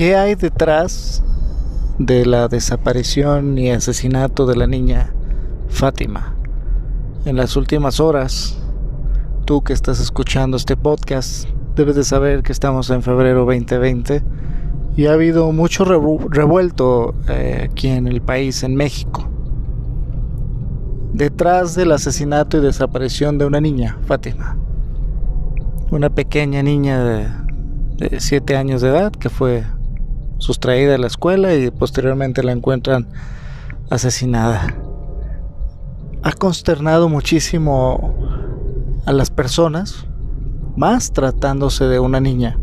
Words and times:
¿Qué 0.00 0.16
hay 0.16 0.34
detrás 0.34 1.22
de 1.98 2.24
la 2.24 2.48
desaparición 2.48 3.58
y 3.58 3.70
asesinato 3.70 4.46
de 4.46 4.56
la 4.56 4.66
niña 4.66 5.12
Fátima? 5.68 6.36
En 7.26 7.36
las 7.36 7.54
últimas 7.54 8.00
horas, 8.00 8.58
tú 9.44 9.62
que 9.62 9.74
estás 9.74 10.00
escuchando 10.00 10.56
este 10.56 10.74
podcast, 10.74 11.46
debes 11.76 11.96
de 11.96 12.04
saber 12.04 12.42
que 12.42 12.52
estamos 12.52 12.88
en 12.88 13.02
febrero 13.02 13.44
2020 13.44 14.22
y 14.96 15.04
ha 15.04 15.12
habido 15.12 15.52
mucho 15.52 15.84
revuelto 15.84 17.14
eh, 17.28 17.68
aquí 17.70 17.88
en 17.88 18.08
el 18.08 18.22
país, 18.22 18.62
en 18.62 18.76
México. 18.76 19.28
Detrás 21.12 21.74
del 21.74 21.92
asesinato 21.92 22.56
y 22.56 22.62
desaparición 22.62 23.36
de 23.36 23.44
una 23.44 23.60
niña, 23.60 23.98
Fátima. 24.06 24.56
Una 25.90 26.08
pequeña 26.08 26.62
niña 26.62 27.04
de, 27.04 27.28
de 27.98 28.18
7 28.18 28.56
años 28.56 28.80
de 28.80 28.88
edad 28.88 29.12
que 29.12 29.28
fue 29.28 29.62
sustraída 30.40 30.92
de 30.92 30.98
la 30.98 31.06
escuela 31.06 31.54
y 31.54 31.70
posteriormente 31.70 32.42
la 32.42 32.52
encuentran 32.52 33.06
asesinada. 33.90 34.74
Ha 36.22 36.32
consternado 36.32 37.08
muchísimo 37.08 38.14
a 39.06 39.12
las 39.12 39.30
personas, 39.30 40.06
más 40.76 41.12
tratándose 41.12 41.84
de 41.84 42.00
una 42.00 42.20
niña. 42.20 42.58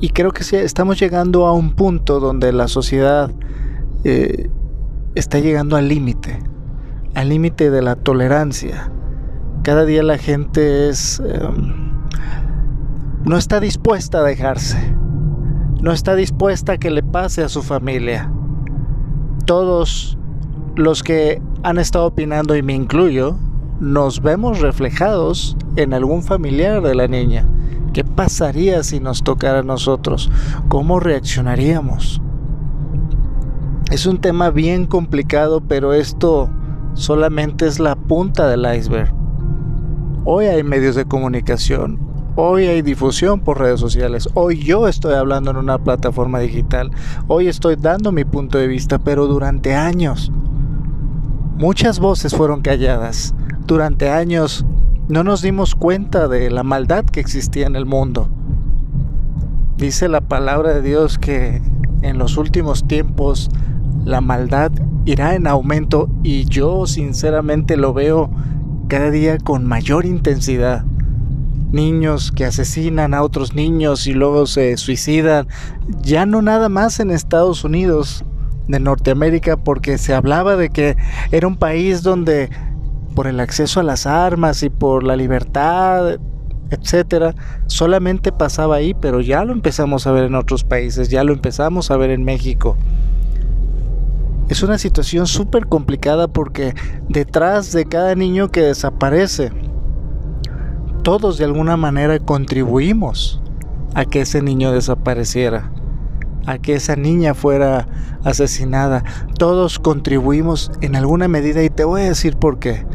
Y 0.00 0.10
creo 0.10 0.32
que 0.32 0.42
estamos 0.62 0.98
llegando 0.98 1.46
a 1.46 1.52
un 1.52 1.74
punto 1.74 2.20
donde 2.20 2.52
la 2.52 2.68
sociedad 2.68 3.30
eh, 4.04 4.50
está 5.14 5.38
llegando 5.38 5.76
al 5.76 5.88
límite, 5.88 6.38
al 7.14 7.28
límite 7.28 7.70
de 7.70 7.82
la 7.82 7.96
tolerancia. 7.96 8.90
Cada 9.62 9.84
día 9.84 10.02
la 10.02 10.18
gente 10.18 10.88
es... 10.88 11.20
Em, 11.20 11.92
no 13.24 13.38
está 13.38 13.60
dispuesta 13.60 14.18
a 14.18 14.22
dejarse 14.22 15.01
no 15.82 15.90
está 15.90 16.14
dispuesta 16.14 16.74
a 16.74 16.78
que 16.78 16.90
le 16.90 17.02
pase 17.02 17.42
a 17.42 17.48
su 17.48 17.60
familia. 17.62 18.30
Todos 19.44 20.16
los 20.76 21.02
que 21.02 21.42
han 21.64 21.78
estado 21.78 22.06
opinando, 22.06 22.56
y 22.56 22.62
me 22.62 22.72
incluyo, 22.72 23.36
nos 23.80 24.22
vemos 24.22 24.60
reflejados 24.60 25.56
en 25.74 25.92
algún 25.92 26.22
familiar 26.22 26.82
de 26.82 26.94
la 26.94 27.08
niña. 27.08 27.48
¿Qué 27.92 28.04
pasaría 28.04 28.84
si 28.84 29.00
nos 29.00 29.24
tocara 29.24 29.58
a 29.58 29.64
nosotros? 29.64 30.30
¿Cómo 30.68 31.00
reaccionaríamos? 31.00 32.22
Es 33.90 34.06
un 34.06 34.18
tema 34.18 34.50
bien 34.50 34.86
complicado, 34.86 35.60
pero 35.60 35.92
esto 35.92 36.48
solamente 36.94 37.66
es 37.66 37.80
la 37.80 37.96
punta 37.96 38.48
del 38.48 38.66
iceberg. 38.72 39.12
Hoy 40.24 40.46
hay 40.46 40.62
medios 40.62 40.94
de 40.94 41.04
comunicación, 41.04 41.98
Hoy 42.34 42.64
hay 42.64 42.80
difusión 42.80 43.40
por 43.40 43.58
redes 43.58 43.78
sociales. 43.78 44.26
Hoy 44.32 44.56
yo 44.56 44.88
estoy 44.88 45.12
hablando 45.12 45.50
en 45.50 45.58
una 45.58 45.76
plataforma 45.76 46.38
digital. 46.38 46.90
Hoy 47.28 47.46
estoy 47.46 47.76
dando 47.76 48.10
mi 48.10 48.24
punto 48.24 48.56
de 48.56 48.68
vista, 48.68 48.98
pero 48.98 49.26
durante 49.26 49.74
años 49.74 50.32
muchas 51.58 51.98
voces 51.98 52.34
fueron 52.34 52.62
calladas. 52.62 53.34
Durante 53.66 54.08
años 54.08 54.64
no 55.08 55.24
nos 55.24 55.42
dimos 55.42 55.74
cuenta 55.74 56.26
de 56.26 56.50
la 56.50 56.62
maldad 56.62 57.04
que 57.04 57.20
existía 57.20 57.66
en 57.66 57.76
el 57.76 57.84
mundo. 57.84 58.30
Dice 59.76 60.08
la 60.08 60.22
palabra 60.22 60.72
de 60.72 60.80
Dios 60.80 61.18
que 61.18 61.60
en 62.00 62.16
los 62.16 62.38
últimos 62.38 62.88
tiempos 62.88 63.50
la 64.06 64.22
maldad 64.22 64.72
irá 65.04 65.34
en 65.34 65.46
aumento 65.46 66.08
y 66.22 66.46
yo 66.46 66.86
sinceramente 66.86 67.76
lo 67.76 67.92
veo 67.92 68.30
cada 68.88 69.10
día 69.10 69.36
con 69.36 69.66
mayor 69.66 70.06
intensidad 70.06 70.86
niños 71.72 72.32
que 72.32 72.44
asesinan 72.44 73.14
a 73.14 73.22
otros 73.22 73.54
niños 73.54 74.06
y 74.06 74.12
luego 74.12 74.46
se 74.46 74.76
suicidan, 74.76 75.48
ya 76.02 76.26
no 76.26 76.42
nada 76.42 76.68
más 76.68 77.00
en 77.00 77.10
Estados 77.10 77.64
Unidos 77.64 78.24
de 78.68 78.80
Norteamérica 78.80 79.56
porque 79.56 79.98
se 79.98 80.14
hablaba 80.14 80.56
de 80.56 80.70
que 80.70 80.96
era 81.30 81.46
un 81.46 81.56
país 81.56 82.02
donde 82.02 82.50
por 83.14 83.26
el 83.26 83.40
acceso 83.40 83.80
a 83.80 83.82
las 83.82 84.06
armas 84.06 84.62
y 84.62 84.70
por 84.70 85.02
la 85.02 85.16
libertad, 85.16 86.18
etcétera, 86.70 87.34
solamente 87.66 88.32
pasaba 88.32 88.76
ahí, 88.76 88.94
pero 88.94 89.20
ya 89.20 89.44
lo 89.44 89.52
empezamos 89.52 90.06
a 90.06 90.12
ver 90.12 90.24
en 90.24 90.34
otros 90.34 90.64
países, 90.64 91.08
ya 91.08 91.22
lo 91.24 91.32
empezamos 91.32 91.90
a 91.90 91.96
ver 91.96 92.10
en 92.10 92.24
México. 92.24 92.76
Es 94.48 94.62
una 94.62 94.78
situación 94.78 95.26
súper 95.26 95.66
complicada 95.66 96.28
porque 96.28 96.74
detrás 97.08 97.72
de 97.72 97.84
cada 97.84 98.14
niño 98.14 98.50
que 98.50 98.62
desaparece, 98.62 99.52
todos 101.02 101.38
de 101.38 101.44
alguna 101.44 101.76
manera 101.76 102.18
contribuimos 102.20 103.42
a 103.94 104.04
que 104.04 104.22
ese 104.22 104.42
niño 104.42 104.72
desapareciera, 104.72 105.72
a 106.46 106.58
que 106.58 106.74
esa 106.74 106.96
niña 106.96 107.34
fuera 107.34 107.88
asesinada. 108.24 109.04
Todos 109.38 109.78
contribuimos 109.78 110.70
en 110.80 110.96
alguna 110.96 111.28
medida 111.28 111.62
y 111.62 111.70
te 111.70 111.84
voy 111.84 112.02
a 112.02 112.08
decir 112.08 112.36
por 112.36 112.58
qué. 112.58 112.86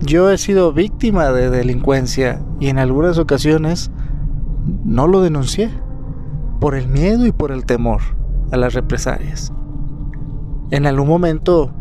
Yo 0.00 0.30
he 0.30 0.38
sido 0.38 0.72
víctima 0.72 1.30
de 1.32 1.50
delincuencia 1.50 2.40
y 2.60 2.68
en 2.68 2.78
algunas 2.78 3.18
ocasiones 3.18 3.90
no 4.84 5.06
lo 5.06 5.20
denuncié 5.20 5.70
por 6.60 6.74
el 6.74 6.88
miedo 6.88 7.26
y 7.26 7.32
por 7.32 7.52
el 7.52 7.64
temor 7.64 8.00
a 8.52 8.56
las 8.56 8.74
represalias. 8.74 9.52
En 10.70 10.86
algún 10.86 11.08
momento 11.08 11.72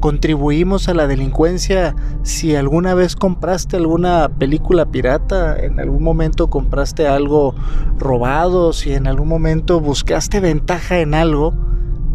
contribuimos 0.00 0.88
a 0.88 0.94
la 0.94 1.06
delincuencia 1.06 1.94
si 2.22 2.56
alguna 2.56 2.94
vez 2.94 3.14
compraste 3.14 3.76
alguna 3.76 4.30
película 4.38 4.86
pirata, 4.86 5.58
en 5.58 5.78
algún 5.78 6.02
momento 6.02 6.48
compraste 6.48 7.06
algo 7.06 7.54
robado, 7.98 8.72
si 8.72 8.94
en 8.94 9.06
algún 9.06 9.28
momento 9.28 9.80
buscaste 9.80 10.40
ventaja 10.40 10.98
en 11.00 11.14
algo, 11.14 11.54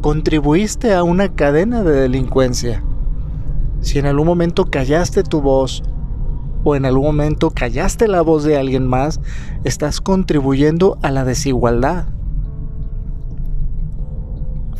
contribuiste 0.01 0.93
a 0.93 1.03
una 1.03 1.33
cadena 1.33 1.83
de 1.83 1.93
delincuencia. 1.93 2.83
Si 3.81 3.99
en 3.99 4.07
algún 4.07 4.25
momento 4.25 4.65
callaste 4.65 5.21
tu 5.23 5.41
voz 5.41 5.83
o 6.63 6.75
en 6.75 6.85
algún 6.85 7.05
momento 7.05 7.51
callaste 7.51 8.07
la 8.07 8.21
voz 8.21 8.43
de 8.43 8.57
alguien 8.57 8.87
más, 8.87 9.21
estás 9.63 10.01
contribuyendo 10.01 10.97
a 11.03 11.11
la 11.11 11.23
desigualdad. 11.23 12.14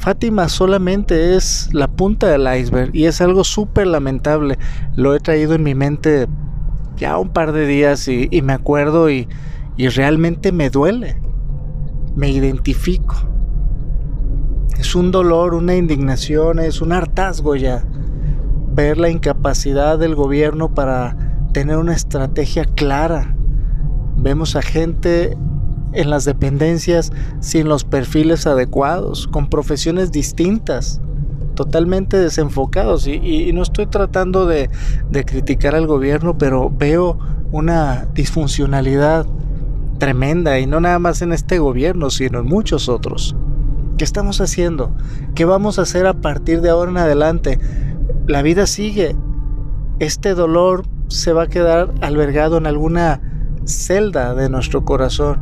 Fátima 0.06 0.50
solamente 0.50 1.36
es 1.36 1.74
la 1.74 1.88
punta 1.88 2.28
del 2.28 2.48
iceberg 2.60 2.96
y 2.96 3.06
es 3.06 3.22
algo 3.22 3.44
súper 3.44 3.88
lamentable. 3.88 4.60
Lo 4.96 5.16
he 5.16 5.20
traído 5.20 5.56
en 5.56 5.64
mi 5.64 5.74
mente 5.74 6.28
ya 6.96 7.18
un 7.18 7.30
par 7.30 7.54
de 7.54 7.66
días 7.66 8.08
y, 8.08 8.30
me 8.44 8.54
acuerdo 8.54 9.10
y, 9.10 9.28
y 9.78 9.88
realmente 9.88 10.52
me 10.52 10.70
duele. 10.70 11.20
Me 12.16 12.30
identifico. 12.30 13.16
Es 14.78 14.94
un 14.94 15.10
dolor, 15.10 15.56
una 15.56 15.76
indignación, 15.76 16.60
es 16.60 16.82
un 16.82 16.92
hartazgo 16.92 17.56
ya. 17.56 17.84
Ver 18.74 19.00
la 19.00 19.10
incapacidad 19.10 19.98
del 19.98 20.14
gobierno 20.14 20.76
para 20.76 21.18
tener 21.52 21.78
una 21.78 21.96
estrategia 21.96 22.66
clara. 22.66 23.36
Vemos 24.18 24.56
a 24.56 24.62
gente 24.62 25.36
en 25.96 26.10
las 26.10 26.26
dependencias 26.26 27.12
sin 27.40 27.68
los 27.68 27.84
perfiles 27.84 28.46
adecuados, 28.46 29.28
con 29.28 29.50
profesiones 29.50 30.12
distintas, 30.12 31.02
totalmente 31.56 32.18
desenfocados. 32.18 33.08
Y, 33.08 33.52
no 33.54 33.64
estoy 33.64 33.88
tratando 33.88 34.46
de, 34.46 34.70
criticar 35.26 35.74
al 35.74 35.88
gobierno, 35.88 36.38
pero 36.38 36.70
veo 36.70 37.18
una 37.52 38.08
disfuncionalidad 38.14 39.26
tremenda, 39.98 40.60
y 40.60 40.68
no 40.68 40.82
nada 40.82 41.00
más 41.00 41.22
en 41.22 41.32
este 41.32 41.58
gobierno, 41.58 42.10
sino 42.10 42.40
en 42.40 42.46
muchos 42.46 42.90
otros. 42.90 43.36
¿Qué 43.98 44.04
estamos 44.04 44.42
haciendo? 44.42 44.94
¿Qué 45.36 45.46
vamos 45.46 45.80
a 45.80 45.84
hacer 45.84 46.06
a 46.06 46.14
partir 46.14 46.60
de 46.60 46.70
ahora 46.70 46.92
en 46.92 46.98
adelante? 46.98 47.60
La 48.28 48.42
vida 48.42 48.68
sigue. 48.68 49.16
Este 50.00 50.34
dolor 50.34 50.84
se 51.08 51.32
va 51.32 51.44
a 51.44 51.48
quedar 51.48 51.94
albergado 52.02 52.58
en 52.58 52.68
alguna 52.68 53.22
celda 53.64 54.36
de 54.36 54.50
nuestro 54.50 54.84
corazón 54.84 55.40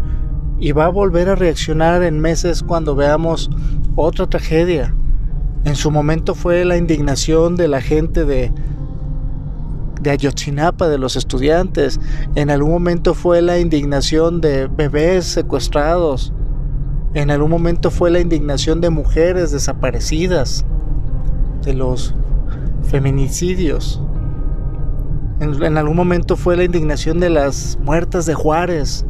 y 0.59 0.71
va 0.71 0.85
a 0.85 0.89
volver 0.89 1.29
a 1.29 1.35
reaccionar 1.35 2.03
en 2.03 2.19
meses 2.19 2.63
cuando 2.63 2.95
veamos 2.95 3.49
otra 3.95 4.27
tragedia. 4.27 4.93
En 5.65 5.75
su 5.75 5.91
momento 5.91 6.35
fue 6.35 6.65
la 6.65 6.77
indignación 6.77 7.55
de 7.55 7.67
la 7.67 7.81
gente 7.81 8.25
de, 8.25 8.51
de 10.01 10.11
Ayotzinapa, 10.11 10.89
de 10.89 10.97
los 10.97 11.15
estudiantes. 11.15 11.99
En 12.35 12.49
algún 12.49 12.71
momento 12.71 13.13
fue 13.13 13.41
la 13.41 13.59
indignación 13.59 14.41
de 14.41 14.67
bebés 14.67 15.25
secuestrados. 15.25 16.33
En 17.13 17.31
algún 17.31 17.49
momento 17.49 17.91
fue 17.91 18.11
la 18.11 18.19
indignación 18.19 18.81
de 18.81 18.89
mujeres 18.89 19.51
desaparecidas, 19.51 20.65
de 21.63 21.73
los 21.73 22.13
feminicidios. 22.83 24.01
En, 25.39 25.63
en 25.63 25.77
algún 25.77 25.95
momento 25.95 26.35
fue 26.35 26.57
la 26.57 26.65
indignación 26.65 27.19
de 27.19 27.29
las 27.29 27.77
muertas 27.81 28.25
de 28.25 28.33
Juárez, 28.33 29.05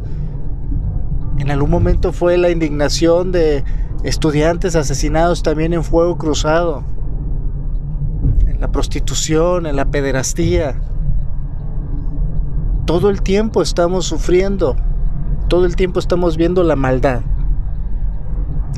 en 1.38 1.50
algún 1.50 1.70
momento 1.70 2.12
fue 2.12 2.36
la 2.36 2.50
indignación 2.50 3.32
de 3.32 3.64
estudiantes 4.02 4.76
asesinados 4.76 5.42
también 5.42 5.72
en 5.72 5.84
fuego 5.84 6.18
cruzado, 6.18 6.84
en 8.46 8.60
la 8.60 8.70
prostitución, 8.70 9.66
en 9.66 9.76
la 9.76 9.86
pederastía. 9.86 10.80
Todo 12.86 13.10
el 13.10 13.22
tiempo 13.22 13.62
estamos 13.62 14.06
sufriendo 14.06 14.76
todo 15.48 15.66
el 15.66 15.76
tiempo 15.76 16.00
estamos 16.00 16.36
viendo 16.36 16.62
la 16.62 16.76
maldad. 16.76 17.22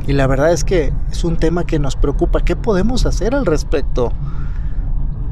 Y 0.07 0.13
la 0.13 0.27
verdad 0.27 0.53
es 0.53 0.65
que 0.65 0.93
es 1.11 1.25
un 1.25 1.37
tema 1.37 1.65
que 1.65 1.79
nos 1.79 1.97
preocupa. 1.97 2.41
¿Qué 2.41 2.57
podemos 2.57 3.07
hacer 3.07 3.35
al 3.35 3.47
respecto? 3.47 4.13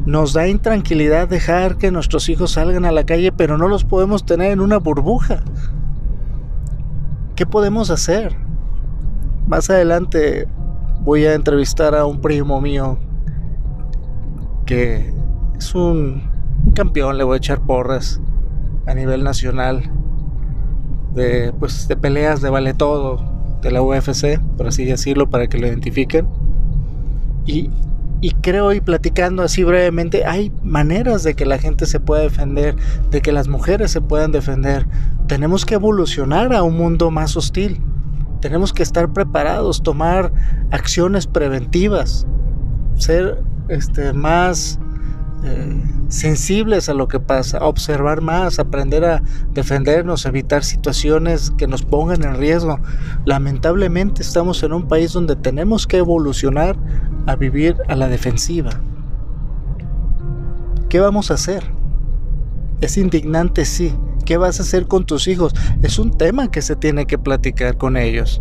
Nos 0.07 0.33
da 0.33 0.49
intranquilidad 0.49 1.29
dejar 1.29 1.77
que 1.77 1.91
nuestros 1.91 2.29
hijos 2.29 2.53
salgan 2.53 2.85
a 2.85 2.93
la 2.93 3.05
calle, 3.05 3.33
pero 3.33 3.59
no 3.59 3.69
los 3.69 3.85
podemos 3.85 4.27
tener 4.27 4.53
en 4.53 4.61
una 4.61 4.79
burbuja. 4.79 5.43
¿Qué 7.37 7.47
podemos 7.47 7.91
hacer? 7.91 8.37
Más 9.49 9.69
adelante 9.69 10.47
voy 11.01 11.25
a 11.25 11.35
entrevistar 11.35 11.95
a 11.95 12.07
un 12.07 12.21
primo 12.21 12.61
mío 12.61 12.99
que 14.67 15.13
es 15.59 15.75
un, 15.75 16.31
campeón, 16.75 17.19
le 17.19 17.25
voy 17.25 17.35
a 17.35 17.37
echar 17.39 17.61
porras 17.61 18.21
a 18.87 18.95
nivel 18.95 19.25
nacional 19.25 19.83
de 21.15 21.53
pues 21.59 21.87
de 21.89 21.97
peleas 21.97 22.41
de 22.41 22.51
vale 22.51 22.75
todo 22.75 23.23
de 23.63 23.71
la 23.71 23.83
UFC, 23.83 24.39
por 24.57 24.69
así 24.69 24.85
decirlo, 24.85 25.29
para 25.29 25.47
que 25.47 25.59
lo 25.59 25.67
identifiquen. 25.67 26.29
Y, 27.47 27.71
y 28.21 28.31
creo 28.31 28.73
y 28.73 28.81
platicando 28.81 29.43
así 29.43 29.65
brevemente, 29.65 30.25
hay 30.25 30.53
maneras 30.63 31.23
de 31.25 31.35
que 31.35 31.47
la 31.47 31.59
gente 31.59 31.87
se 31.87 31.99
pueda 31.99 32.23
defender, 32.23 32.77
de 33.11 33.23
que 33.23 33.33
las 33.33 33.49
mujeres 33.49 33.91
se 33.91 34.01
puedan 34.01 34.33
defender. 34.33 34.87
Tenemos 35.27 35.65
que 35.65 35.75
evolucionar 35.75 36.53
a 36.55 36.63
un 36.63 36.77
mundo 36.77 37.11
más 37.11 37.37
hostil. 37.37 37.81
Tenemos 38.41 38.73
que 38.73 38.83
estar 38.83 39.13
preparados, 39.13 39.83
tomar 39.83 40.33
acciones 40.71 41.27
preventivas, 41.27 42.27
ser 42.97 43.43
este, 43.69 44.13
más 44.13 44.79
eh, 45.45 45.83
sensibles 46.09 46.89
a 46.89 46.95
lo 46.95 47.09
que 47.09 47.21
pasa, 47.21 47.59
observar 47.65 48.21
más, 48.21 48.59
aprender 48.59 49.05
a 49.05 49.23
defendernos, 49.53 50.27
evitar 50.27 50.63
situaciones 50.63 51.51
que 51.51 51.67
nos 51.67 51.83
pongan 51.83 52.23
en 52.23 52.37
riesgo. 52.37 52.79
Lamentablemente 53.25 54.23
estamos 54.23 54.63
en 54.63 54.73
un 54.73 54.89
país 54.89 55.13
donde 55.13 55.37
tenemos 55.37 55.87
que 55.87 55.99
evolucionar 55.99 56.77
a 57.27 57.37
vivir 57.37 57.77
a 57.89 57.97
la 57.97 58.09
defensiva. 58.09 58.71
¿Qué 60.89 61.01
vamos 61.01 61.31
a 61.31 61.35
hacer? 61.35 61.65
Es 62.81 62.97
indignante, 62.97 63.65
sí, 63.65 63.95
¿Qué 64.25 64.37
vas 64.37 64.59
a 64.59 64.63
hacer 64.63 64.87
con 64.87 65.05
tus 65.05 65.29
hijos? 65.29 65.55
Es 65.83 65.99
un 65.99 66.17
tema 66.17 66.51
que 66.51 66.63
se 66.63 66.77
tiene 66.77 67.07
que 67.07 67.19
platicar 67.19 67.77
con 67.77 67.97
ellos. 67.97 68.41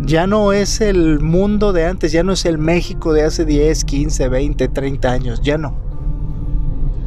Ya 0.00 0.26
no 0.26 0.52
es 0.52 0.80
el 0.80 1.20
mundo 1.20 1.72
de 1.72 1.86
antes, 1.86 2.12
ya 2.12 2.22
no 2.22 2.32
es 2.32 2.44
el 2.44 2.58
México 2.58 3.12
de 3.12 3.24
hace 3.24 3.44
10, 3.44 3.84
15, 3.84 4.28
20, 4.28 4.68
30 4.68 5.10
años, 5.10 5.40
ya 5.42 5.58
no. 5.58 5.74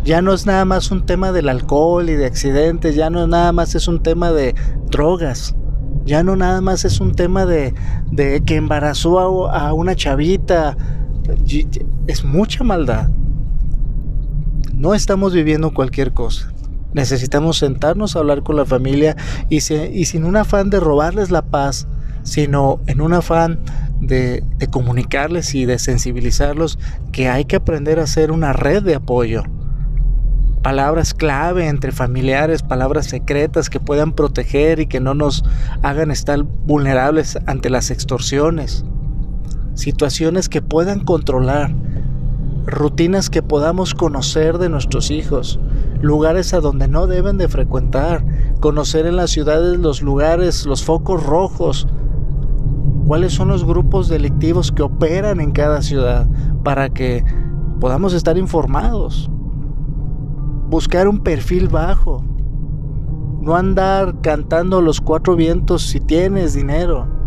Ya 0.03 0.21
no 0.21 0.33
es 0.33 0.45
nada 0.45 0.65
más 0.65 0.91
un 0.91 1.05
tema 1.05 1.31
del 1.31 1.47
alcohol 1.47 2.09
y 2.09 2.15
de 2.15 2.25
accidentes, 2.25 2.95
ya 2.95 3.09
no 3.09 3.27
nada 3.27 3.51
más 3.51 3.75
es 3.75 3.87
un 3.87 4.01
tema 4.01 4.31
de 4.31 4.55
drogas, 4.89 5.55
ya 6.05 6.23
no 6.23 6.35
nada 6.35 6.59
más 6.59 6.83
es 6.85 6.99
un 6.99 7.13
tema 7.13 7.45
de, 7.45 7.73
de 8.11 8.41
que 8.43 8.55
embarazó 8.55 9.47
a, 9.49 9.67
a 9.67 9.73
una 9.73 9.95
chavita, 9.95 10.75
es 12.07 12.25
mucha 12.25 12.63
maldad. 12.63 13.09
No 14.73 14.93
estamos 14.93 15.33
viviendo 15.33 15.71
cualquier 15.73 16.11
cosa. 16.11 16.51
Necesitamos 16.93 17.57
sentarnos 17.57 18.15
a 18.15 18.19
hablar 18.19 18.43
con 18.43 18.55
la 18.55 18.65
familia 18.65 19.15
y, 19.49 19.61
sin 19.61 20.25
un 20.25 20.35
afán 20.35 20.69
de 20.69 20.79
robarles 20.79 21.31
la 21.31 21.41
paz, 21.41 21.87
sino 22.23 22.79
en 22.87 23.01
un 23.01 23.13
afán 23.13 23.59
de, 23.99 24.43
de, 24.57 24.67
comunicarles 24.67 25.55
y 25.55 25.65
de 25.65 25.79
sensibilizarlos 25.79 26.77
que 27.11 27.29
hay 27.29 27.45
que 27.45 27.55
aprender 27.55 27.99
a 27.99 28.03
hacer 28.03 28.31
una 28.31 28.51
red 28.53 28.83
de 28.83 28.95
apoyo. 28.95 29.43
Palabras 30.61 31.13
clave 31.13 31.67
entre 31.67 31.91
familiares, 31.91 32.61
palabras 32.61 33.07
secretas 33.07 33.69
que 33.69 33.79
puedan 33.79 34.11
proteger 34.11 34.79
y 34.79 34.85
que 34.85 34.99
no 34.99 35.15
nos 35.15 35.43
hagan 35.81 36.11
estar 36.11 36.43
vulnerables 36.43 37.39
ante 37.47 37.69
las 37.69 37.89
extorsiones. 37.89 38.85
Situaciones 39.73 40.49
que 40.49 40.61
puedan 40.61 40.99
controlar 40.99 41.73
rutinas 42.65 43.29
que 43.29 43.41
podamos 43.41 43.93
conocer 43.93 44.57
de 44.57 44.69
nuestros 44.69 45.09
hijos, 45.09 45.59
lugares 46.01 46.53
a 46.53 46.59
donde 46.59 46.87
no 46.87 47.07
deben 47.07 47.37
de 47.37 47.47
frecuentar, 47.47 48.25
conocer 48.59 49.05
en 49.05 49.15
las 49.15 49.31
ciudades 49.31 49.77
los 49.79 50.01
lugares, 50.01 50.65
los 50.65 50.83
focos 50.83 51.23
rojos, 51.23 51.87
cuáles 53.07 53.33
son 53.33 53.49
los 53.49 53.65
grupos 53.65 54.07
delictivos 54.07 54.71
que 54.71 54.83
operan 54.83 55.39
en 55.39 55.51
cada 55.51 55.81
ciudad 55.81 56.27
para 56.63 56.89
que 56.89 57.23
podamos 57.79 58.13
estar 58.13 58.37
informados. 58.37 59.29
Buscar 60.69 61.07
un 61.07 61.19
perfil 61.19 61.67
bajo. 61.67 62.23
No 63.41 63.55
andar 63.55 64.21
cantando 64.21 64.81
los 64.81 65.01
cuatro 65.01 65.35
vientos 65.35 65.81
si 65.81 65.99
tienes 65.99 66.53
dinero 66.53 67.21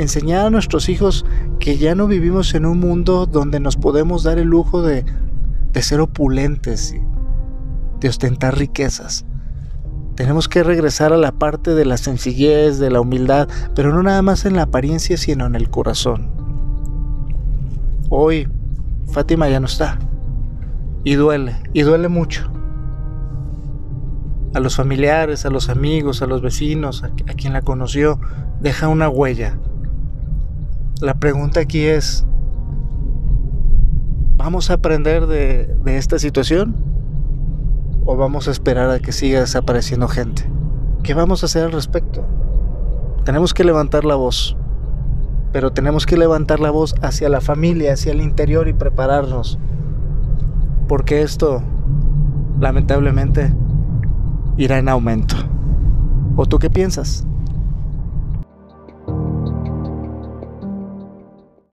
enseñar 0.00 0.46
a 0.46 0.50
nuestros 0.50 0.88
hijos 0.88 1.26
que 1.58 1.76
ya 1.76 1.94
no 1.94 2.06
vivimos 2.06 2.54
en 2.54 2.64
un 2.64 2.80
mundo 2.80 3.26
donde 3.26 3.60
nos 3.60 3.76
podemos 3.76 4.22
dar 4.22 4.38
el 4.38 4.48
lujo 4.48 4.82
de, 4.82 5.04
ser 5.74 6.00
opulentes, 6.00 6.94
de 8.00 8.08
ostentar 8.08 8.56
riquezas. 8.56 9.24
Tenemos 10.14 10.48
que 10.48 10.62
regresar 10.62 11.12
a 11.12 11.16
la 11.16 11.32
parte 11.32 11.74
de 11.74 11.84
la 11.84 11.96
sencillez, 11.96 12.78
de 12.78 12.90
la 12.90 13.00
humildad, 13.00 13.48
pero 13.74 13.92
no 13.92 14.02
nada 14.02 14.22
más 14.22 14.44
en 14.44 14.56
la 14.56 14.62
apariencia, 14.62 15.16
sino 15.16 15.46
en 15.46 15.54
el 15.54 15.70
corazón. 15.70 16.30
Hoy 18.08 18.48
Fátima 19.12 19.48
ya 19.48 19.60
no 19.60 19.66
está. 19.66 19.98
Y 21.04 21.14
duele, 21.14 21.56
y 21.72 21.82
duele 21.82 22.08
mucho. 22.08 22.50
A 24.54 24.60
los 24.60 24.76
familiares, 24.76 25.46
a 25.46 25.50
los 25.50 25.68
amigos, 25.68 26.22
a 26.22 26.26
los 26.26 26.42
vecinos, 26.42 27.04
a, 27.04 27.10
quien 27.10 27.52
la 27.52 27.62
conoció, 27.62 28.20
deja 28.60 28.88
una 28.88 29.08
huella 29.08 29.56
la 31.00 31.14
pregunta 31.14 31.60
aquí 31.60 31.84
es, 31.84 32.26
¿vamos 34.36 34.70
a 34.70 34.74
aprender 34.74 35.26
de, 35.26 35.74
esta 35.86 36.18
situación? 36.18 36.76
¿O 38.04 38.16
vamos 38.16 38.48
a 38.48 38.50
esperar 38.50 38.90
a 38.90 38.98
que 38.98 39.12
siga 39.12 39.40
desapareciendo 39.40 40.08
gente? 40.08 40.50
¿Qué 41.02 41.14
vamos 41.14 41.42
a 41.42 41.46
hacer 41.46 41.64
al 41.64 41.72
respecto? 41.72 42.24
Tenemos 43.24 43.52
que 43.52 43.64
levantar 43.64 44.04
la 44.04 44.14
voz, 44.14 44.56
pero 45.52 45.72
tenemos 45.72 46.06
que 46.06 46.16
levantar 46.16 46.60
la 46.60 46.70
voz 46.70 46.94
hacia 47.02 47.28
la 47.28 47.40
familia, 47.40 47.92
hacia 47.92 48.12
el 48.12 48.20
interior 48.20 48.68
y 48.68 48.72
prepararnos. 48.72 49.58
Porque 50.88 51.22
esto, 51.22 51.62
lamentablemente, 52.58 53.52
irá 54.56 54.78
en 54.78 54.88
aumento. 54.88 55.36
¿O 56.36 56.46
tú 56.46 56.58
qué 56.58 56.70
piensas? 56.70 57.26